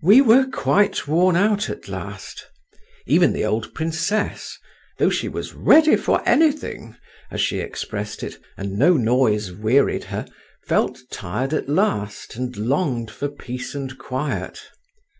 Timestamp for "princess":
3.74-4.60